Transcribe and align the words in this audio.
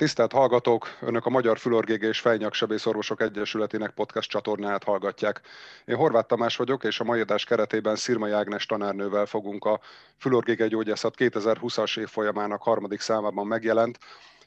Tisztelt 0.00 0.32
hallgatók, 0.32 0.86
Önök 1.00 1.26
a 1.26 1.30
Magyar 1.30 1.58
Fülorgége 1.58 2.08
és 2.08 2.20
Fejnyaksebészorvosok 2.20 3.20
Egyesületének 3.20 3.90
podcast 3.90 4.30
csatornáját 4.30 4.84
hallgatják. 4.84 5.40
Én 5.84 5.96
Horváth 5.96 6.26
Tamás 6.26 6.56
vagyok, 6.56 6.84
és 6.84 7.00
a 7.00 7.04
mai 7.04 7.20
adás 7.20 7.44
keretében 7.44 7.96
Szirmai 7.96 8.30
Ágnes 8.30 8.66
tanárnővel 8.66 9.26
fogunk 9.26 9.64
a 9.64 9.80
Fülorgége 10.16 10.66
gyógyászat 10.66 11.14
2020-as 11.18 11.98
év 11.98 12.08
folyamának 12.08 12.62
harmadik 12.62 13.00
számában 13.00 13.46
megjelent 13.46 13.98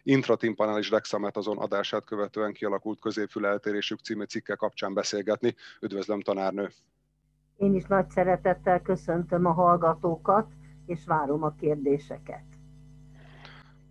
intratimpanális 0.03 0.89
dexametazon 0.89 1.57
adását 1.57 2.05
követően 2.05 2.53
kialakult 2.53 2.99
középfüleltérésük 2.99 3.99
című 3.99 4.23
cikke 4.23 4.55
kapcsán 4.55 4.93
beszélgetni. 4.93 5.55
Üdvözlöm, 5.81 6.21
tanárnő! 6.21 6.69
Én 7.57 7.75
is 7.75 7.85
nagy 7.85 8.09
szeretettel 8.09 8.81
köszöntöm 8.81 9.45
a 9.45 9.51
hallgatókat, 9.51 10.47
és 10.85 10.99
várom 11.05 11.43
a 11.43 11.53
kérdéseket. 11.59 12.52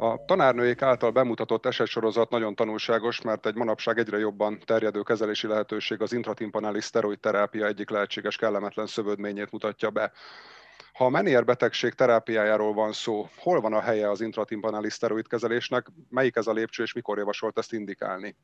A 0.02 0.24
tanárnőik 0.24 0.82
által 0.82 1.10
bemutatott 1.10 1.66
esetsorozat 1.66 2.30
nagyon 2.30 2.54
tanulságos, 2.54 3.20
mert 3.20 3.46
egy 3.46 3.54
manapság 3.54 3.98
egyre 3.98 4.18
jobban 4.18 4.58
terjedő 4.64 5.02
kezelési 5.02 5.46
lehetőség 5.46 6.00
az 6.00 6.12
intratimpanális 6.12 6.84
szteroid 6.84 7.20
terápia 7.20 7.66
egyik 7.66 7.90
lehetséges 7.90 8.36
kellemetlen 8.36 8.86
szövődményét 8.86 9.50
mutatja 9.50 9.90
be. 9.90 10.12
Ha 10.92 11.04
a 11.04 11.08
Menier 11.08 11.44
betegség 11.44 11.92
terápiájáról 11.92 12.74
van 12.74 12.92
szó, 12.92 13.28
hol 13.36 13.60
van 13.60 13.72
a 13.72 13.80
helye 13.80 14.10
az 14.10 14.20
intratimpanális 14.20 14.92
szteroid 14.92 15.28
kezelésnek, 15.28 15.86
melyik 16.08 16.36
ez 16.36 16.46
a 16.46 16.52
lépcső, 16.52 16.82
és 16.82 16.92
mikor 16.92 17.18
javasolt 17.18 17.58
ezt 17.58 17.72
indikálni? 17.72 18.36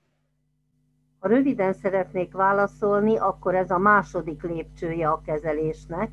Ha 1.18 1.28
röviden 1.28 1.72
szeretnék 1.72 2.32
válaszolni, 2.32 3.16
akkor 3.16 3.54
ez 3.54 3.70
a 3.70 3.78
második 3.78 4.42
lépcsője 4.42 5.08
a 5.08 5.20
kezelésnek. 5.26 6.10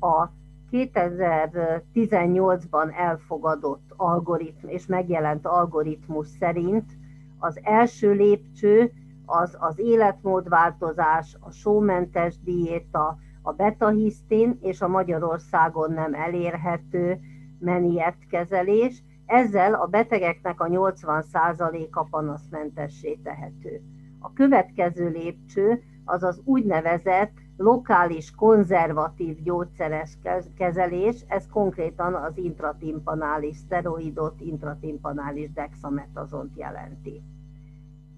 A 0.00 0.39
2018-ban 0.72 2.98
elfogadott 2.98 3.92
algoritmus 3.96 4.72
és 4.72 4.86
megjelent 4.86 5.46
algoritmus 5.46 6.26
szerint 6.26 6.90
az 7.38 7.60
első 7.62 8.12
lépcső 8.12 8.92
az 9.26 9.56
az 9.58 9.78
életmódváltozás, 9.78 11.36
a 11.40 11.50
sómentes 11.50 12.40
diéta, 12.40 13.18
a 13.42 13.52
betahisztin 13.52 14.58
és 14.60 14.80
a 14.80 14.88
Magyarországon 14.88 15.92
nem 15.92 16.14
elérhető 16.14 17.20
meniet 17.58 18.16
kezelés. 18.30 19.02
Ezzel 19.26 19.74
a 19.74 19.86
betegeknek 19.86 20.60
a 20.60 20.66
80%-a 20.66 22.04
panaszmentessé 22.04 23.18
tehető. 23.22 23.80
A 24.18 24.32
következő 24.32 25.08
lépcső 25.08 25.82
az 26.04 26.22
az 26.22 26.40
úgynevezett 26.44 27.32
lokális 27.60 28.34
konzervatív 28.34 29.42
gyógyszeres 29.42 30.18
kezelés, 30.56 31.24
ez 31.28 31.46
konkrétan 31.48 32.14
az 32.14 32.36
intratimpanális 32.36 33.56
szteroidot, 33.56 34.40
intratimpanális 34.40 35.52
dexametazont 35.52 36.56
jelenti. 36.56 37.22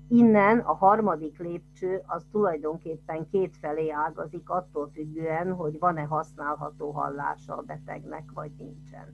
Innen 0.08 0.58
a 0.58 0.74
harmadik 0.74 1.38
lépcső 1.38 2.02
az 2.06 2.24
tulajdonképpen 2.30 3.28
kétfelé 3.30 3.90
ágazik 3.90 4.50
attól 4.50 4.90
függően, 4.94 5.52
hogy 5.52 5.78
van-e 5.78 6.02
használható 6.02 6.90
hallása 6.90 7.56
a 7.56 7.62
betegnek, 7.62 8.30
vagy 8.34 8.52
nincsen. 8.58 9.06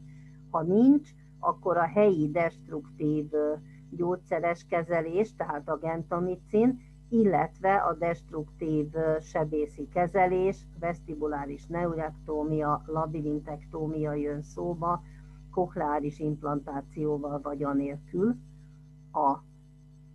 Ha 0.51 0.63
nincs, 0.63 1.11
akkor 1.39 1.77
a 1.77 1.87
helyi 1.87 2.31
destruktív 2.31 3.31
gyógyszeres 3.91 4.67
kezelés, 4.69 5.35
tehát 5.37 5.69
a 5.69 5.77
gentamicin, 5.77 6.81
illetve 7.09 7.77
a 7.77 7.95
destruktív 7.95 8.87
sebészi 9.21 9.89
kezelés, 9.89 10.67
vestibuláris 10.81 11.67
neurektómia, 11.67 12.83
labirintektómia 12.87 14.13
jön 14.13 14.43
szóba, 14.43 15.03
kokleáris 15.51 16.19
implantációval 16.19 17.41
vagy 17.41 17.63
anélkül. 17.63 18.37
A, 19.13 19.39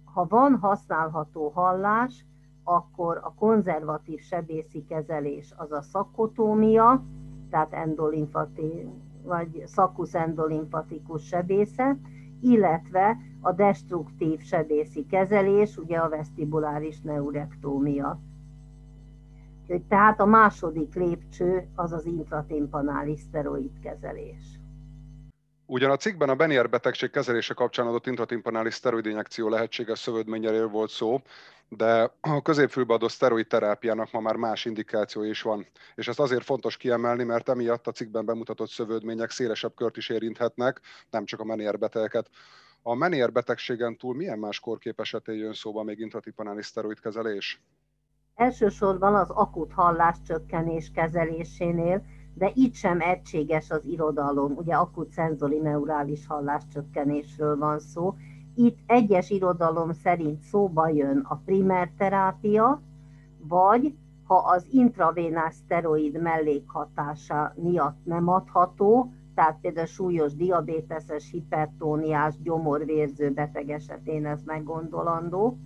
ha 0.03 0.25
van 0.27 0.55
használható 0.55 1.49
hallás, 1.49 2.25
akkor 2.63 3.19
a 3.23 3.33
konzervatív 3.33 4.19
sebészi 4.19 4.85
kezelés 4.85 5.53
az 5.57 5.71
a 5.71 5.81
szakotómia, 5.81 7.03
tehát 7.49 7.73
endolimfati, 7.73 8.87
vagy 9.23 9.63
szakusz 9.65 10.13
endolimfatikus 10.13 11.27
sebészet, 11.27 11.97
illetve 12.43 13.17
a 13.41 13.51
destruktív 13.51 14.39
sebészi 14.41 15.05
kezelés, 15.05 15.77
ugye 15.77 15.97
a 15.97 16.09
vestibuláris 16.09 17.01
neurektómia. 17.01 18.19
Úgyhogy 19.61 19.83
tehát 19.83 20.19
a 20.19 20.25
második 20.25 20.95
lépcső 20.95 21.67
az 21.75 21.91
az 21.91 22.05
intratimpanális 22.05 23.19
szteroid 23.19 23.79
kezelés. 23.79 24.59
Ugyan 25.65 25.91
a 25.91 25.97
cikkben 25.97 26.29
a 26.29 26.35
Benier 26.35 26.69
betegség 26.69 27.09
kezelése 27.09 27.53
kapcsán 27.53 27.87
adott 27.87 28.07
intratimpanális 28.07 28.73
szteroid 28.73 29.05
injekció 29.05 29.49
lehetséges 29.49 29.99
szövődményéről 29.99 30.67
volt 30.67 30.89
szó, 30.89 31.21
de 31.69 32.13
a 32.21 32.41
középfülbe 32.41 32.93
adott 32.93 33.09
szteroid 33.09 33.47
terápiának 33.47 34.11
ma 34.11 34.19
már 34.19 34.35
más 34.35 34.65
indikáció 34.65 35.23
is 35.23 35.41
van. 35.41 35.65
És 35.95 36.07
ezt 36.07 36.19
azért 36.19 36.43
fontos 36.43 36.77
kiemelni, 36.77 37.23
mert 37.23 37.49
emiatt 37.49 37.87
a 37.87 37.91
cikkben 37.91 38.25
bemutatott 38.25 38.69
szövődmények 38.69 39.29
szélesebb 39.29 39.75
kört 39.75 39.97
is 39.97 40.09
érinthetnek, 40.09 40.81
nem 41.09 41.25
csak 41.25 41.39
a 41.39 41.45
Menier 41.45 41.79
betegeket. 41.79 42.29
A 42.81 42.93
Menier 42.93 43.31
betegségen 43.31 43.97
túl 43.97 44.15
milyen 44.15 44.39
más 44.39 44.59
korkép 44.59 44.99
esetén 44.99 45.35
jön 45.35 45.53
szóba 45.53 45.83
még 45.83 45.99
intratipanális 45.99 46.65
szteroid 46.65 46.99
kezelés? 46.99 47.61
Elsősorban 48.35 49.15
az 49.15 49.29
akut 49.29 49.73
halláscsökkenés 49.73 50.91
kezelésénél, 50.93 52.03
de 52.33 52.51
itt 52.53 52.73
sem 52.73 53.01
egységes 53.01 53.69
az 53.69 53.85
irodalom. 53.85 54.51
Ugye 54.55 54.73
akut 54.75 55.11
szenzori 55.11 55.57
neurális 55.57 56.27
halláscsökkenésről 56.27 57.57
van 57.57 57.79
szó. 57.79 58.15
Itt 58.55 58.79
egyes 58.85 59.29
irodalom 59.29 59.91
szerint 59.91 60.41
szóba 60.41 60.87
jön 60.89 61.25
a 61.29 61.35
primer 61.35 61.89
terápia, 61.97 62.81
vagy 63.47 63.95
ha 64.23 64.35
az 64.35 64.65
intravénás 64.71 65.53
szteroid 65.53 66.21
mellékhatása 66.21 67.53
miatt 67.55 67.97
nem 68.03 68.27
adható, 68.27 69.11
tehát 69.35 69.57
például 69.61 69.85
súlyos 69.85 70.35
diabéteses, 70.35 71.29
hipertóniás, 71.31 72.41
gyomorvérző 72.41 73.31
beteg 73.31 73.69
esetén 73.69 74.25
ez 74.25 74.41
meggondolandó, 74.45 75.57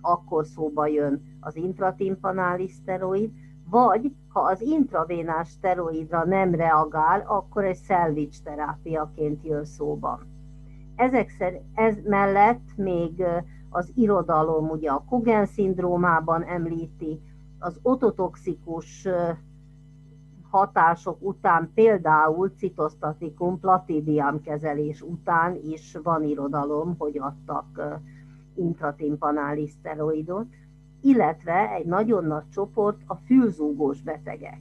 akkor 0.00 0.46
szóba 0.46 0.86
jön 0.86 1.22
az 1.40 1.56
intratimpanális 1.56 2.72
szteroid, 2.72 3.30
vagy 3.70 4.12
ha 4.36 4.42
az 4.42 4.60
intravénás 4.60 5.48
szteroidra 5.48 6.24
nem 6.24 6.54
reagál, 6.54 7.20
akkor 7.26 7.64
egy 7.64 7.76
szelvics 7.76 8.42
terápiaként 8.42 9.44
jön 9.44 9.64
szóba. 9.64 10.20
Ezek 10.96 11.28
szerint, 11.28 11.62
ez 11.74 11.96
mellett 12.04 12.76
még 12.76 13.24
az 13.70 13.92
irodalom 13.94 14.70
ugye 14.70 14.90
a 14.90 15.04
Kogen 15.08 15.46
szindrómában 15.46 16.42
említi, 16.42 17.20
az 17.58 17.78
ototoxikus 17.82 19.08
hatások 20.50 21.16
után, 21.20 21.70
például 21.74 22.52
citosztatikum, 22.56 23.60
platidium 23.60 24.40
kezelés 24.40 25.02
után 25.02 25.58
is 25.62 25.96
van 26.02 26.24
irodalom, 26.24 26.94
hogy 26.98 27.18
adtak 27.18 27.98
intratimpanális 28.54 29.70
szteroidot, 29.70 30.46
illetve 31.00 31.70
egy 31.70 31.86
nagyon 31.86 32.24
nagy 32.24 32.48
csoport 32.48 33.00
a 33.06 33.14
fülzúgós 33.14 34.02
betegek. 34.02 34.60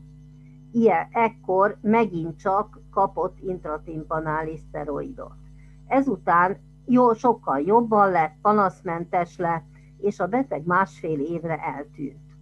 ilyen, 0.71 1.07
ekkor 1.11 1.77
megint 1.81 2.39
csak 2.39 2.79
kapott 2.91 3.39
intratimpanális 3.39 4.59
szteroidot. 4.59 5.33
Ezután 5.87 6.57
jó, 6.89 7.13
sokkal 7.13 7.59
jobban 7.59 8.11
lett, 8.11 8.35
panaszmentes 8.41 9.37
lett, 9.37 9.65
és 9.97 10.19
a 10.19 10.27
beteg 10.27 10.65
másfél 10.65 11.19
évre 11.19 11.57
eltűnt. 11.57 12.35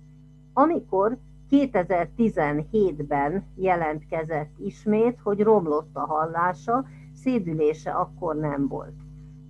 Amikor 0.53 1.18
2017-ben 1.50 3.45
jelentkezett 3.56 4.51
ismét, 4.57 5.19
hogy 5.24 5.39
romlott 5.39 5.95
a 5.95 6.06
hallása, 6.06 6.86
szédülése 7.13 7.92
akkor 7.92 8.36
nem 8.36 8.68
volt. 8.68 8.95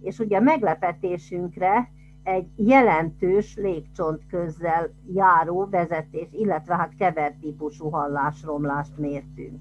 És 0.01 0.19
ugye 0.19 0.39
meglepetésünkre 0.39 1.89
egy 2.24 2.48
jelentős 2.56 3.56
légcsontközzel 3.56 4.94
járó 5.13 5.68
vezetés, 5.69 6.27
illetve 6.31 6.75
hát 6.75 6.95
kevert 6.95 7.39
típusú 7.39 7.89
hallásromlást 7.89 8.98
mértünk. 8.98 9.59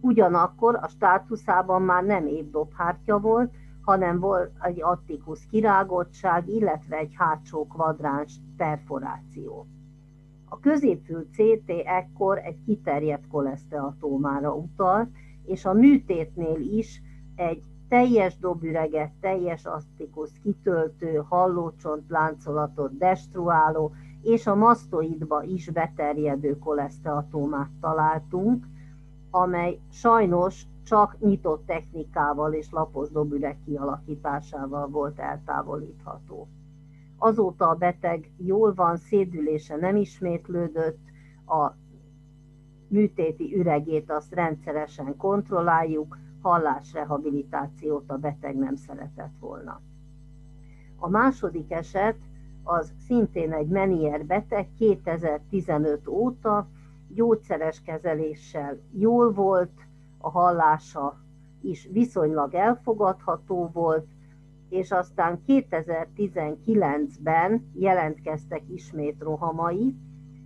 Ugyanakkor 0.00 0.78
a 0.82 0.88
státuszában 0.88 1.82
már 1.82 2.04
nem 2.04 2.26
évdobhártya 2.26 3.18
volt, 3.18 3.52
hanem 3.86 4.20
volt 4.20 4.50
egy 4.60 4.82
attikus 4.82 5.46
kirágottság, 5.50 6.48
illetve 6.48 6.96
egy 6.96 7.12
hátsó 7.14 7.66
kvadráns 7.66 8.40
perforáció. 8.56 9.66
A 10.48 10.60
középfül 10.60 11.26
CT 11.32 11.70
ekkor 11.84 12.38
egy 12.38 12.62
kiterjedt 12.64 13.28
koleszteatómára 13.28 14.54
utalt, 14.54 15.08
és 15.44 15.64
a 15.64 15.72
műtétnél 15.72 16.60
is 16.60 17.02
egy 17.36 17.62
teljes 17.88 18.38
dobüreget, 18.38 19.12
teljes 19.20 19.64
asztikus 19.64 20.30
kitöltő, 20.42 21.22
hallócsont 21.28 22.04
láncolatot 22.08 22.96
destruáló 22.96 23.92
és 24.22 24.46
a 24.46 24.54
masztoidba 24.54 25.42
is 25.42 25.70
beterjedő 25.70 26.58
koleszteatómát 26.58 27.70
találtunk, 27.80 28.66
amely 29.30 29.78
sajnos 29.90 30.66
csak 30.86 31.18
nyitott 31.18 31.66
technikával 31.66 32.52
és 32.52 32.70
lapos 32.70 33.10
dobüreg 33.10 33.58
kialakításával 33.64 34.86
volt 34.86 35.18
eltávolítható. 35.18 36.48
Azóta 37.16 37.68
a 37.68 37.74
beteg 37.74 38.30
jól 38.36 38.74
van, 38.74 38.96
szédülése 38.96 39.76
nem 39.76 39.96
ismétlődött, 39.96 40.98
a 41.46 41.72
műtéti 42.88 43.56
üregét 43.56 44.10
azt 44.10 44.34
rendszeresen 44.34 45.16
kontrolláljuk, 45.16 46.18
hallásrehabilitációt 46.42 48.10
a 48.10 48.16
beteg 48.16 48.56
nem 48.56 48.76
szeretett 48.76 49.34
volna. 49.40 49.80
A 50.96 51.08
második 51.08 51.72
eset 51.72 52.16
az 52.62 52.92
szintén 53.06 53.52
egy 53.52 53.68
Menier 53.68 54.26
beteg 54.26 54.68
2015 54.78 56.08
óta 56.08 56.68
gyógyszeres 57.08 57.82
kezeléssel 57.82 58.80
jól 58.92 59.32
volt, 59.32 59.85
a 60.26 60.30
hallása 60.30 61.16
is 61.60 61.88
viszonylag 61.92 62.54
elfogadható 62.54 63.70
volt, 63.72 64.06
és 64.68 64.90
aztán 64.90 65.42
2019-ben 65.46 67.70
jelentkeztek 67.74 68.62
ismét 68.68 69.20
rohamai, 69.20 69.94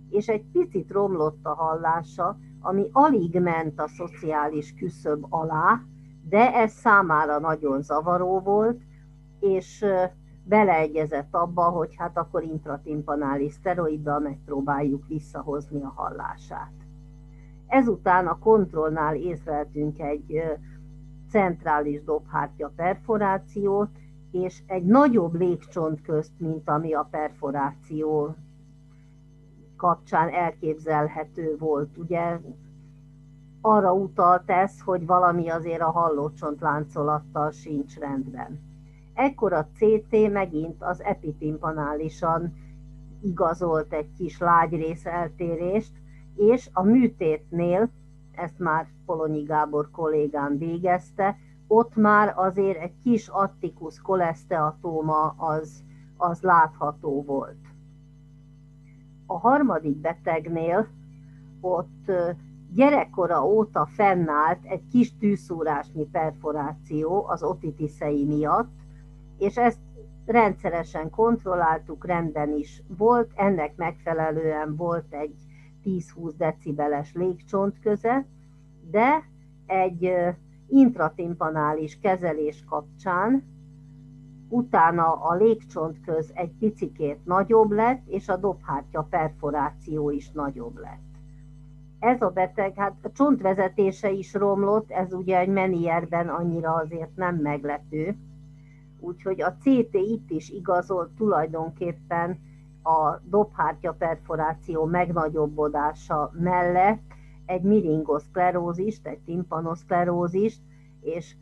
és 0.09 0.27
egy 0.27 0.43
picit 0.51 0.91
romlott 0.91 1.45
a 1.45 1.53
hallása, 1.53 2.37
ami 2.61 2.89
alig 2.91 3.39
ment 3.39 3.79
a 3.79 3.87
szociális 3.87 4.73
küszöb 4.73 5.25
alá, 5.29 5.81
de 6.29 6.53
ez 6.53 6.71
számára 6.71 7.39
nagyon 7.39 7.81
zavaró 7.81 8.39
volt, 8.39 8.81
és 9.39 9.85
beleegyezett 10.43 11.35
abba, 11.35 11.63
hogy 11.63 11.95
hát 11.97 12.17
akkor 12.17 12.43
intratimpanális 12.43 13.53
szteroiddal 13.53 14.19
megpróbáljuk 14.19 15.07
visszahozni 15.07 15.81
a 15.81 15.93
hallását. 15.95 16.71
Ezután 17.71 18.27
a 18.27 18.39
kontrollnál 18.39 19.15
észleltünk 19.15 19.99
egy 19.99 20.41
centrális 21.29 22.03
dobhártya 22.03 22.71
perforációt, 22.75 23.89
és 24.31 24.61
egy 24.67 24.83
nagyobb 24.83 25.33
légcsont 25.33 26.01
közt, 26.01 26.31
mint 26.37 26.69
ami 26.69 26.93
a 26.93 27.07
perforáció 27.11 28.35
kapcsán 29.77 30.29
elképzelhető 30.29 31.55
volt. 31.57 31.97
Ugye 31.97 32.39
arra 33.61 33.93
utalt 33.93 34.49
ez, 34.49 34.81
hogy 34.81 35.05
valami 35.05 35.49
azért 35.49 35.81
a 35.81 35.91
hallócsont 35.91 36.61
láncolattal 36.61 37.51
sincs 37.51 37.97
rendben. 37.97 38.59
Ekkor 39.13 39.53
a 39.53 39.67
CT 39.75 40.31
megint 40.31 40.83
az 40.83 41.03
epitimpanálisan 41.03 42.53
igazolt 43.21 43.93
egy 43.93 44.13
kis 44.17 44.39
lágyrész 44.39 45.05
eltérést, 45.05 46.00
és 46.35 46.69
a 46.73 46.83
műtétnél, 46.83 47.89
ezt 48.31 48.59
már 48.59 48.87
Polonyi 49.05 49.43
Gábor 49.43 49.91
kollégám 49.91 50.57
végezte, 50.57 51.37
ott 51.67 51.95
már 51.95 52.33
azért 52.35 52.81
egy 52.81 52.93
kis 53.03 53.27
attikus 53.27 54.01
koleszteatóma 54.01 55.27
az, 55.37 55.83
az 56.17 56.41
látható 56.41 57.23
volt. 57.23 57.59
A 59.25 59.37
harmadik 59.39 59.95
betegnél 59.95 60.87
ott 61.61 62.11
gyerekkora 62.73 63.45
óta 63.45 63.85
fennállt 63.85 64.65
egy 64.65 64.87
kis 64.91 65.17
tűszúrásnyi 65.17 66.05
perforáció 66.11 67.25
az 67.27 67.43
otitiszei 67.43 68.25
miatt, 68.25 68.71
és 69.37 69.57
ezt 69.57 69.79
rendszeresen 70.25 71.09
kontrolláltuk, 71.09 72.05
rendben 72.05 72.53
is 72.53 72.83
volt, 72.97 73.31
ennek 73.35 73.75
megfelelően 73.75 74.75
volt 74.75 75.13
egy 75.13 75.35
10-20 75.85 76.33
decibeles 76.37 77.13
légcsont 77.13 77.79
köze, 77.79 78.25
de 78.91 79.23
egy 79.65 80.13
intratimpanális 80.67 81.99
kezelés 82.01 82.63
kapcsán 82.69 83.43
utána 84.49 85.13
a 85.13 85.35
légcsontköz 85.35 86.31
egy 86.33 86.51
picikét 86.59 87.25
nagyobb 87.25 87.71
lett, 87.71 88.01
és 88.07 88.29
a 88.29 88.37
dobhártya 88.37 89.07
perforáció 89.09 90.09
is 90.09 90.31
nagyobb 90.31 90.77
lett. 90.77 91.09
Ez 91.99 92.21
a 92.21 92.29
beteg, 92.29 92.75
hát 92.75 92.95
a 93.01 93.11
csontvezetése 93.11 94.11
is 94.11 94.33
romlott, 94.33 94.91
ez 94.91 95.13
ugye 95.13 95.39
egy 95.39 95.47
menierben 95.47 96.29
annyira 96.29 96.73
azért 96.73 97.15
nem 97.15 97.35
meglepő, 97.35 98.15
úgyhogy 98.99 99.41
a 99.41 99.57
CT 99.59 99.93
itt 99.93 100.29
is 100.29 100.49
igazolt 100.49 101.09
tulajdonképpen 101.09 102.39
a 102.83 103.19
dobhártya 103.23 103.93
perforáció 103.93 104.85
megnagyobbodása 104.85 106.31
mellett 106.33 107.01
egy 107.45 107.61
miringoszklerózist, 107.61 109.07
egy 109.07 109.19
timpanoszklerózist, 109.19 110.61
és 111.01 111.35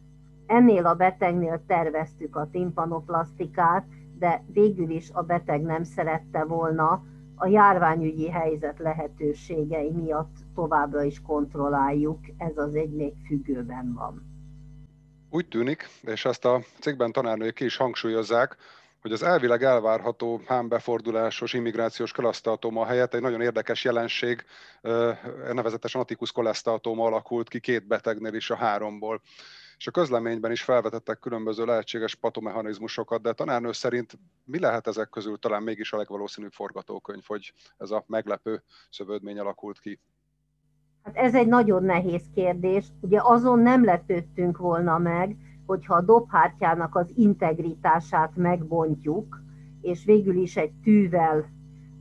ennél 0.45 0.85
a 0.85 0.93
betegnél 0.93 1.63
terveztük 1.67 2.35
a 2.35 2.49
timpanoplasztikát, 2.51 3.85
de 4.17 4.43
végül 4.53 4.89
is 4.89 5.09
a 5.13 5.21
beteg 5.21 5.61
nem 5.61 5.83
szerette 5.83 6.43
volna, 6.43 7.03
a 7.35 7.47
járványügyi 7.47 8.29
helyzet 8.29 8.79
lehetőségei 8.79 9.91
miatt 9.91 10.35
továbbra 10.55 11.03
is 11.03 11.21
kontrolláljuk, 11.21 12.19
ez 12.37 12.57
az 12.57 12.75
egy 12.75 12.91
még 12.91 13.13
függőben 13.27 13.93
van. 13.93 14.23
Úgy 15.29 15.47
tűnik, 15.47 15.87
és 16.01 16.25
ezt 16.25 16.45
a 16.45 16.61
cikkben 16.79 17.11
tanárnők 17.11 17.53
ki 17.53 17.65
is 17.65 17.77
hangsúlyozzák, 17.77 18.57
hogy 19.01 19.11
az 19.11 19.23
elvileg 19.23 19.63
elvárható 19.63 20.41
hámbefordulásos 20.45 21.53
immigrációs 21.53 22.11
koleszteatoma 22.11 22.85
helyett 22.85 23.13
egy 23.13 23.21
nagyon 23.21 23.41
érdekes 23.41 23.83
jelenség, 23.83 24.45
nevezetesen 25.53 26.01
atikus 26.01 26.31
koleszteatoma 26.31 27.05
alakult 27.05 27.49
ki 27.49 27.59
két 27.59 27.87
betegnél 27.87 28.33
is 28.33 28.49
a 28.49 28.55
háromból. 28.55 29.21
És 29.77 29.87
a 29.87 29.91
közleményben 29.91 30.51
is 30.51 30.61
felvetettek 30.61 31.19
különböző 31.19 31.65
lehetséges 31.65 32.15
patomechanizmusokat, 32.15 33.21
de 33.21 33.33
tanárnő 33.33 33.71
szerint 33.71 34.17
mi 34.43 34.59
lehet 34.59 34.87
ezek 34.87 35.09
közül 35.09 35.37
talán 35.37 35.63
mégis 35.63 35.93
a 35.93 35.97
legvalószínűbb 35.97 36.51
forgatókönyv, 36.51 37.23
hogy 37.27 37.53
ez 37.77 37.91
a 37.91 38.03
meglepő 38.07 38.63
szövődmény 38.89 39.39
alakult 39.39 39.79
ki? 39.79 39.99
Hát 41.03 41.15
ez 41.15 41.35
egy 41.35 41.47
nagyon 41.47 41.83
nehéz 41.83 42.23
kérdés. 42.33 42.85
Ugye 43.01 43.19
azon 43.23 43.59
nem 43.59 43.85
lepődtünk 43.85 44.57
volna 44.57 44.97
meg, 44.97 45.35
hogyha 45.69 45.95
a 45.95 46.01
dobhártyának 46.01 46.95
az 46.95 47.11
integritását 47.15 48.31
megbontjuk, 48.35 49.41
és 49.81 50.05
végül 50.05 50.35
is 50.35 50.57
egy 50.57 50.71
tűvel 50.83 51.45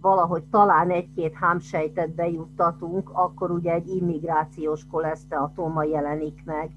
valahogy 0.01 0.43
talán 0.43 0.91
egy-két 0.91 1.35
hámsejtet 1.35 2.15
bejuttatunk, 2.15 3.11
akkor 3.13 3.51
ugye 3.51 3.73
egy 3.73 3.89
immigrációs 3.89 4.87
koleszteatoma 4.91 5.83
jelenik 5.83 6.43
meg. 6.45 6.71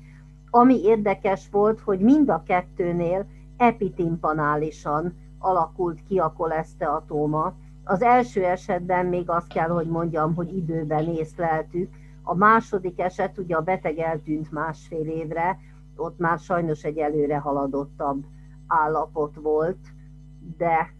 Ami 0.50 0.83
érdekes 0.83 1.50
volt, 1.51 1.79
hogy 1.79 2.00
mind 2.00 2.29
a 2.29 2.43
kettőnél 2.43 3.25
epitimpanálisan 3.57 5.13
alakult 5.39 6.03
ki 6.07 6.17
a 6.17 6.33
koleszteatóma. 6.38 7.53
Az 7.83 8.01
első 8.01 8.43
esetben 8.43 9.05
még 9.05 9.29
azt 9.29 9.53
kell, 9.53 9.69
hogy 9.69 9.88
mondjam, 9.88 10.36
hogy 10.36 10.55
időben 10.55 11.07
észleltük. 11.07 11.89
A 12.24 12.36
második 12.36 13.00
eset 13.00 13.38
ugye 13.38 13.55
a 13.55 13.62
beteg 13.62 13.98
eltűnt 13.98 14.51
másfél 14.51 15.07
évre, 15.07 15.57
ott 15.95 16.17
már 16.17 16.39
sajnos 16.39 16.83
egy 16.83 16.98
előre 16.98 17.38
haladottabb 17.38 18.25
állapot 18.67 19.36
volt, 19.36 19.79
de 20.57 20.93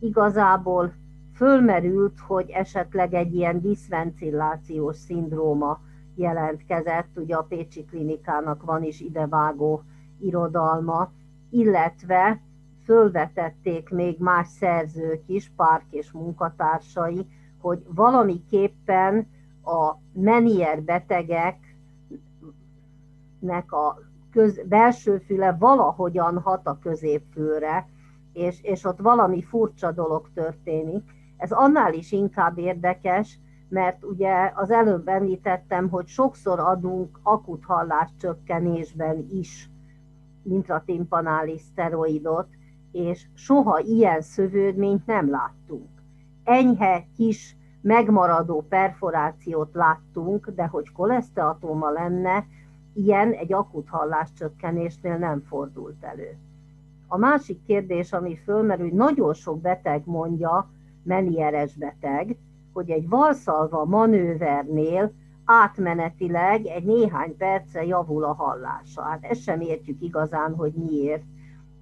igazából 0.00 0.92
fölmerült, 1.34 2.18
hogy 2.20 2.50
esetleg 2.50 3.14
egy 3.14 3.34
ilyen 3.34 3.60
diszvencillációs 3.60 4.96
szindróma 4.96 5.80
jelentkezett, 6.14 7.08
ugye 7.16 7.36
a 7.36 7.42
Pécsi 7.42 7.84
klinikának 7.84 8.62
van 8.62 8.82
is 8.82 9.00
idevágó 9.00 9.82
irodalma, 10.18 11.10
illetve 11.50 12.40
fölvetették 12.84 13.90
még 13.90 14.18
más 14.18 14.48
szerzők 14.48 15.22
is, 15.26 15.52
párk 15.56 15.84
és 15.90 16.12
munkatársai, 16.12 17.26
hogy 17.60 17.82
valamiképpen 17.88 19.28
a 19.64 19.94
Menier 20.12 20.82
betegeknek 20.82 21.62
a 23.72 23.98
köz, 24.36 24.60
belső 24.68 25.18
füle 25.18 25.56
valahogyan 25.58 26.38
hat 26.38 26.66
a 26.66 26.78
középfülre, 26.82 27.88
és, 28.32 28.62
és 28.62 28.84
ott 28.84 28.98
valami 28.98 29.42
furcsa 29.42 29.92
dolog 29.92 30.28
történik. 30.34 31.02
Ez 31.36 31.52
annál 31.52 31.92
is 31.92 32.12
inkább 32.12 32.58
érdekes, 32.58 33.38
mert 33.68 34.04
ugye 34.04 34.52
az 34.54 34.70
előbb 34.70 35.08
említettem, 35.08 35.88
hogy 35.88 36.06
sokszor 36.06 36.58
adunk 36.60 37.18
akut 37.22 37.64
halláscsökkenésben 37.64 39.28
is 39.30 39.70
intratimpanális 40.42 41.60
szteroidot, 41.60 42.48
és 42.92 43.26
soha 43.34 43.78
ilyen 43.78 44.20
szövődményt 44.20 45.06
nem 45.06 45.30
láttunk. 45.30 45.88
Enyhe, 46.44 47.06
kis, 47.16 47.56
megmaradó 47.80 48.66
perforációt 48.68 49.74
láttunk, 49.74 50.50
de 50.50 50.66
hogy 50.66 50.92
koleszteatóma 50.92 51.90
lenne, 51.90 52.44
ilyen 52.96 53.32
egy 53.32 53.52
akut 53.52 53.88
halláscsökkenésnél 53.88 55.16
nem 55.16 55.40
fordult 55.40 56.04
elő. 56.04 56.38
A 57.06 57.16
másik 57.16 57.62
kérdés, 57.62 58.12
ami 58.12 58.36
fölmerül, 58.36 58.88
hogy 58.88 58.98
nagyon 58.98 59.34
sok 59.34 59.60
beteg 59.60 60.02
mondja, 60.04 60.70
menieres 61.02 61.76
beteg, 61.76 62.36
hogy 62.72 62.90
egy 62.90 63.08
valszalva 63.08 63.84
manővernél 63.84 65.12
átmenetileg 65.44 66.66
egy 66.66 66.84
néhány 66.84 67.36
perce 67.36 67.84
javul 67.84 68.24
a 68.24 68.32
hallása. 68.32 69.02
Hát 69.02 69.24
ezt 69.24 69.42
sem 69.42 69.60
értjük 69.60 70.02
igazán, 70.02 70.54
hogy 70.54 70.72
miért, 70.72 71.24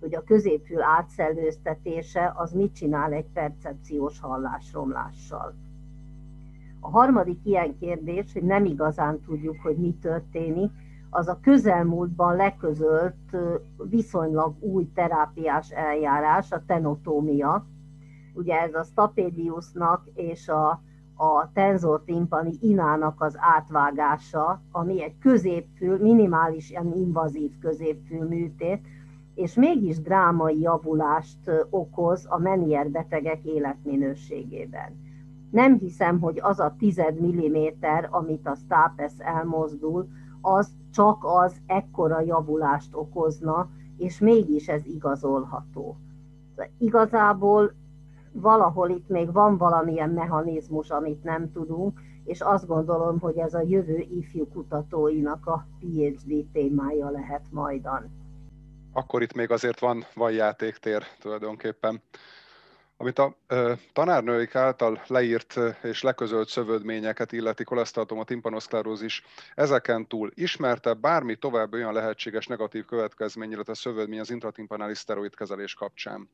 hogy 0.00 0.14
a 0.14 0.24
középfül 0.24 0.82
átszellőztetése 0.82 2.32
az 2.36 2.52
mit 2.52 2.74
csinál 2.74 3.12
egy 3.12 3.26
percepciós 3.32 4.20
hallásromlással. 4.20 5.54
A 6.80 6.90
harmadik 6.90 7.38
ilyen 7.44 7.78
kérdés, 7.78 8.32
hogy 8.32 8.42
nem 8.42 8.64
igazán 8.64 9.20
tudjuk, 9.20 9.60
hogy 9.62 9.76
mi 9.76 9.94
történik, 10.00 10.70
az 11.16 11.28
a 11.28 11.38
közelmúltban 11.42 12.36
leközölt 12.36 13.36
viszonylag 13.88 14.54
új 14.60 14.90
terápiás 14.94 15.70
eljárás, 15.70 16.52
a 16.52 16.62
tenotómia. 16.66 17.66
Ugye 18.32 18.60
ez 18.60 18.74
a 18.74 18.82
Stapediusnak 18.82 20.06
és 20.14 20.48
a, 20.48 20.68
a 21.14 21.52
tenzortimpani 21.52 22.52
inának 22.60 23.20
az 23.20 23.36
átvágása, 23.38 24.62
ami 24.70 25.02
egy 25.02 25.18
középfül, 25.18 25.98
minimális 25.98 26.74
invazív 26.94 27.58
középfül 27.60 28.28
műtét, 28.28 28.80
és 29.34 29.54
mégis 29.54 30.00
drámai 30.00 30.60
javulást 30.60 31.50
okoz 31.70 32.26
a 32.28 32.38
Menier 32.38 32.90
betegek 32.90 33.44
életminőségében. 33.44 35.02
Nem 35.50 35.78
hiszem, 35.78 36.20
hogy 36.20 36.38
az 36.42 36.60
a 36.60 36.74
tized 36.78 37.20
milliméter, 37.20 38.08
amit 38.10 38.46
a 38.46 38.54
Stapes 38.54 39.12
elmozdul, 39.18 40.08
az 40.40 40.72
csak 40.94 41.24
az 41.24 41.60
ekkora 41.66 42.20
javulást 42.20 42.94
okozna, 42.94 43.68
és 43.96 44.18
mégis 44.18 44.68
ez 44.68 44.86
igazolható. 44.86 45.96
Igazából 46.78 47.74
valahol 48.32 48.90
itt 48.90 49.08
még 49.08 49.32
van 49.32 49.56
valamilyen 49.56 50.10
mechanizmus, 50.10 50.90
amit 50.90 51.22
nem 51.22 51.52
tudunk, 51.52 52.00
és 52.24 52.40
azt 52.40 52.66
gondolom, 52.66 53.18
hogy 53.20 53.36
ez 53.36 53.54
a 53.54 53.62
jövő 53.66 53.98
ifjú 53.98 54.48
kutatóinak 54.48 55.46
a 55.46 55.66
PhD 55.78 56.44
témája 56.52 57.10
lehet 57.10 57.46
majdan. 57.50 58.10
Akkor 58.92 59.22
itt 59.22 59.34
még 59.34 59.50
azért 59.50 59.80
van, 59.80 60.04
van 60.14 60.32
játéktér 60.32 61.02
tulajdonképpen. 61.20 62.02
Amit 63.04 63.18
a 63.18 63.34
ö, 63.46 63.72
tanárnőik 63.92 64.54
által 64.54 65.00
leírt 65.06 65.60
és 65.82 66.02
leközölt 66.02 66.48
szövődményeket 66.48 67.32
illeti 67.32 67.64
koleszteratoma 67.64 68.24
timpanoszklerózis, 68.24 69.22
ezeken 69.54 70.06
túl 70.06 70.30
ismerte 70.34 70.94
bármi 70.94 71.34
tovább 71.36 71.72
olyan 71.72 71.92
lehetséges 71.92 72.46
negatív 72.46 72.84
következmény, 72.84 73.50
illetve 73.50 73.74
szövődmény 73.74 74.20
az 74.20 74.30
intratimpanális 74.30 74.98
szteroid 74.98 75.34
kezelés 75.34 75.74
kapcsán? 75.74 76.28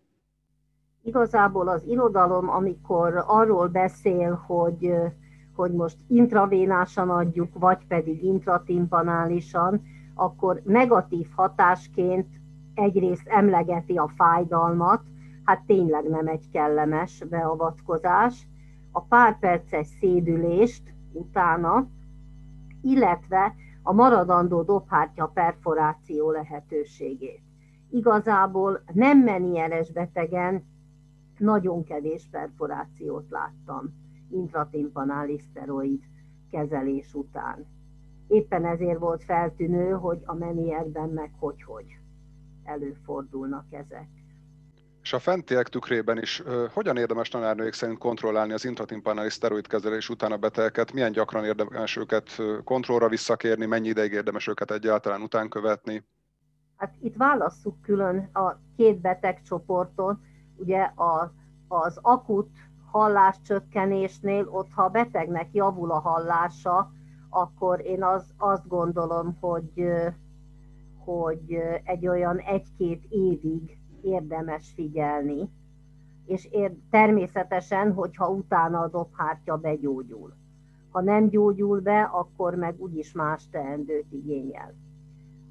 Igazából 1.03 1.69
az 1.69 1.83
irodalom, 1.87 2.49
amikor 2.49 3.25
arról 3.27 3.69
beszél, 3.69 4.35
hogy, 4.47 4.93
hogy 5.55 5.73
most 5.73 5.97
intravénásan 6.09 7.11
adjuk, 7.11 7.51
vagy 7.53 7.87
pedig 7.89 8.25
intratimpanálisan, 8.25 9.83
akkor 10.15 10.61
negatív 10.65 11.27
hatásként 11.35 12.27
egyrészt 12.75 13.27
emlegeti 13.29 13.97
a 13.97 14.13
fájdalmat, 14.17 15.01
hát 15.51 15.67
tényleg 15.67 16.09
nem 16.09 16.27
egy 16.27 16.49
kellemes 16.51 17.25
beavatkozás, 17.25 18.47
a 18.91 19.01
pár 19.01 19.39
perces 19.39 19.87
szédülést 19.87 20.95
utána, 21.13 21.89
illetve 22.83 23.55
a 23.83 23.93
maradandó 23.93 24.63
dobhártya 24.63 25.27
perforáció 25.27 26.31
lehetőségét. 26.31 27.43
Igazából 27.89 28.83
nem 28.93 29.19
menieres 29.19 29.93
betegen 29.93 30.65
nagyon 31.39 31.85
kevés 31.85 32.29
perforációt 32.31 33.31
láttam 33.31 33.95
intratimpanális 34.29 35.43
szteroid 35.43 36.03
kezelés 36.51 37.15
után. 37.15 37.67
Éppen 38.29 38.65
ezért 38.65 38.99
volt 38.99 39.25
feltűnő, 39.25 39.91
hogy 39.91 40.23
a 40.25 40.35
menierben 40.35 41.09
meg 41.09 41.31
hogy-hogy 41.39 41.99
előfordulnak 42.65 43.67
ezek. 43.71 44.20
És 45.03 45.13
a 45.13 45.19
fentiek 45.19 45.69
tükrében 45.69 46.19
is 46.19 46.43
hogyan 46.73 46.97
érdemes 46.97 47.29
tanárnőik 47.29 47.73
szerint 47.73 47.99
kontrollálni 47.99 48.53
az 48.53 48.65
intratimpanális 48.65 49.33
szteroid 49.33 49.67
kezelés 49.67 50.09
után 50.09 50.33
a 50.33 50.37
betegeket? 50.37 50.93
Milyen 50.93 51.13
gyakran 51.13 51.45
érdemes 51.45 51.97
őket 51.97 52.37
kontrollra 52.65 53.09
visszakérni, 53.09 53.67
mennyi 53.67 53.89
ideig 53.89 54.13
érdemes 54.13 54.47
őket 54.47 54.71
egyáltalán 54.71 55.23
után 55.23 55.49
követni? 55.49 56.05
Hát 56.77 56.95
itt 57.01 57.17
válasszuk 57.17 57.81
külön 57.83 58.31
a 58.33 58.59
két 58.77 59.01
betegcsoportot. 59.01 60.17
Ugye 60.57 60.81
a, 60.83 61.33
az 61.69 61.99
akut 62.03 62.51
halláscsökkenésnél, 62.91 64.49
ott 64.49 64.71
ha 64.71 64.83
a 64.83 64.89
betegnek 64.89 65.49
javul 65.53 65.91
a 65.91 65.99
hallása, 65.99 66.93
akkor 67.31 67.81
én 67.81 68.05
az, 68.05 68.33
azt 68.37 68.69
gondolom, 68.69 69.37
hogy, 69.41 69.85
hogy 71.05 71.59
egy 71.85 72.07
olyan 72.07 72.39
egy-két 72.39 73.05
évig 73.09 73.80
érdemes 74.03 74.73
figyelni, 74.75 75.51
és 76.27 76.49
ér, 76.51 76.73
természetesen, 76.91 77.93
hogyha 77.93 78.29
utána 78.29 78.81
a 78.81 78.89
dobhártya 78.89 79.57
begyógyul. 79.57 80.35
Ha 80.91 81.01
nem 81.01 81.29
gyógyul 81.29 81.81
be, 81.81 82.03
akkor 82.03 82.55
meg 82.55 82.75
úgyis 82.79 83.13
más 83.13 83.49
teendőt 83.51 84.13
igényel. 84.13 84.75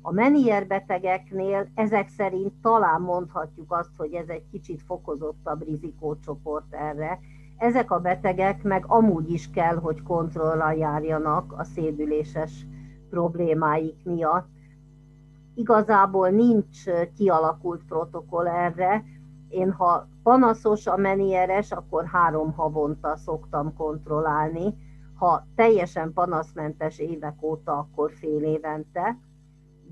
A 0.01 0.11
Menier 0.11 0.67
betegeknél 0.67 1.67
ezek 1.73 2.07
szerint 2.07 2.53
talán 2.61 3.01
mondhatjuk 3.01 3.71
azt, 3.71 3.91
hogy 3.97 4.13
ez 4.13 4.27
egy 4.27 4.45
kicsit 4.51 4.81
fokozottabb 4.81 5.63
rizikócsoport 5.63 6.73
erre. 6.73 7.19
Ezek 7.57 7.91
a 7.91 7.99
betegek 7.99 8.63
meg 8.63 8.83
amúgy 8.87 9.31
is 9.31 9.49
kell, 9.49 9.75
hogy 9.75 10.03
kontrollal 10.03 10.73
járjanak 10.73 11.53
a 11.57 11.63
szédüléses 11.63 12.65
problémáik 13.09 13.95
miatt, 14.03 14.47
igazából 15.59 16.29
nincs 16.29 16.83
kialakult 17.15 17.83
protokoll 17.83 18.47
erre. 18.47 19.03
Én 19.49 19.71
ha 19.71 20.07
panaszos 20.23 20.87
a 20.87 20.97
menieres, 20.97 21.71
akkor 21.71 22.05
három 22.05 22.53
havonta 22.53 23.15
szoktam 23.17 23.73
kontrollálni. 23.73 24.73
Ha 25.15 25.47
teljesen 25.55 26.13
panaszmentes 26.13 26.99
évek 26.99 27.43
óta, 27.43 27.77
akkor 27.77 28.11
fél 28.11 28.43
évente. 28.43 29.17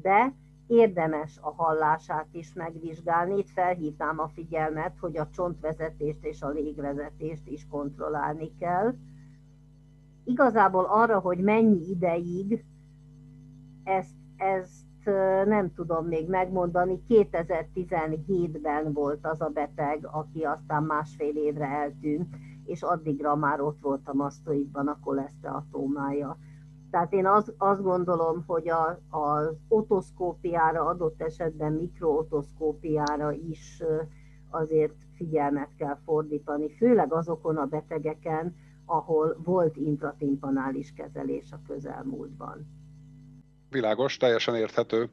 De 0.01 0.33
érdemes 0.67 1.39
a 1.41 1.53
hallását 1.53 2.27
is 2.31 2.53
megvizsgálni. 2.53 3.37
Itt 3.37 3.49
felhívnám 3.49 4.19
a 4.19 4.27
figyelmet, 4.27 4.97
hogy 4.99 5.17
a 5.17 5.29
csontvezetést 5.29 6.25
és 6.25 6.41
a 6.41 6.49
légvezetést 6.49 7.47
is 7.47 7.67
kontrollálni 7.69 8.55
kell. 8.59 8.93
Igazából 10.23 10.85
arra, 10.85 11.19
hogy 11.19 11.39
mennyi 11.39 11.89
ideig, 11.89 12.65
ezt, 13.83 14.15
ezt 14.37 14.86
nem 15.45 15.73
tudom 15.75 16.05
még 16.05 16.29
megmondani. 16.29 17.01
2017-ben 17.09 18.93
volt 18.93 19.25
az 19.25 19.41
a 19.41 19.49
beteg, 19.53 20.07
aki 20.11 20.43
aztán 20.43 20.83
másfél 20.83 21.35
évre 21.35 21.65
eltűnt, 21.65 22.35
és 22.65 22.81
addigra 22.81 23.35
már 23.35 23.61
ott 23.61 23.79
volt 23.81 24.07
a 24.07 24.13
masztoidban 24.13 24.87
a 24.87 24.99
koleszteatómája. 25.03 26.37
Tehát 26.91 27.13
én 27.13 27.25
az, 27.25 27.53
azt 27.57 27.81
gondolom, 27.81 28.43
hogy 28.47 28.69
a, 28.69 28.99
az 29.09 29.55
otoszkópiára, 29.67 30.85
adott 30.85 31.21
esetben 31.21 31.73
mikrootoszkópiára 31.73 33.31
is 33.31 33.83
azért 34.49 34.95
figyelmet 35.15 35.69
kell 35.77 35.97
fordítani, 36.05 36.69
főleg 36.69 37.13
azokon 37.13 37.57
a 37.57 37.65
betegeken, 37.65 38.55
ahol 38.85 39.37
volt 39.43 39.77
intratimpanális 39.77 40.93
kezelés 40.93 41.51
a 41.51 41.59
közelmúltban. 41.67 42.76
Világos, 43.69 44.17
teljesen 44.17 44.55
érthető. 44.55 45.09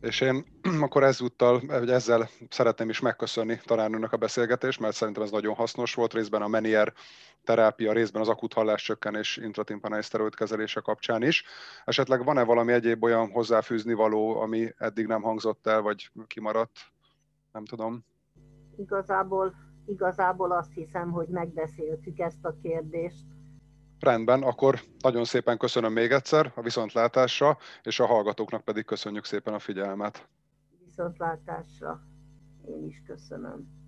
És 0.00 0.20
én 0.20 0.44
akkor 0.84 1.02
ezúttal, 1.02 1.60
vagy 1.66 1.90
ezzel 1.90 2.28
szeretném 2.48 2.88
is 2.88 3.00
megköszönni 3.00 3.60
tanárnőnek 3.64 4.12
a 4.12 4.16
beszélgetést, 4.16 4.80
mert 4.80 4.94
szerintem 4.94 5.22
ez 5.22 5.30
nagyon 5.30 5.54
hasznos 5.54 5.94
volt, 5.94 6.14
részben 6.14 6.42
a 6.42 6.48
Menier 6.48 6.92
terápia, 7.44 7.92
részben 7.92 8.22
az 8.22 8.28
akut 8.28 8.52
halláscsökkenés 8.52 9.36
intratimpanális 9.36 10.04
szteroid 10.04 10.34
kezelése 10.34 10.80
kapcsán 10.80 11.22
is. 11.22 11.44
Esetleg 11.84 12.24
van-e 12.24 12.42
valami 12.42 12.72
egyéb 12.72 13.02
olyan 13.02 13.30
hozzáfűzni 13.30 13.92
való, 13.92 14.40
ami 14.40 14.68
eddig 14.76 15.06
nem 15.06 15.22
hangzott 15.22 15.66
el, 15.66 15.80
vagy 15.80 16.10
kimaradt? 16.26 16.78
Nem 17.52 17.64
tudom. 17.64 18.04
Igazából, 18.76 19.54
igazából 19.86 20.52
azt 20.52 20.72
hiszem, 20.74 21.10
hogy 21.10 21.28
megbeszéltük 21.28 22.18
ezt 22.18 22.44
a 22.44 22.56
kérdést. 22.62 23.24
Rendben, 24.02 24.42
akkor 24.42 24.80
nagyon 25.00 25.24
szépen 25.24 25.58
köszönöm 25.58 25.92
még 25.92 26.10
egyszer 26.10 26.52
a 26.54 26.62
viszontlátásra, 26.62 27.58
és 27.82 28.00
a 28.00 28.06
hallgatóknak 28.06 28.64
pedig 28.64 28.84
köszönjük 28.84 29.24
szépen 29.24 29.54
a 29.54 29.58
figyelmet. 29.58 30.28
Viszontlátásra. 30.84 32.00
Én 32.66 32.86
is 32.86 33.02
köszönöm. 33.06 33.81